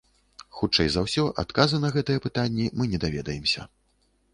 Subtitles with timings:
[0.59, 3.73] Хутчэй за ўсё, адказы на гэтыя пытанні мы не даведаемся.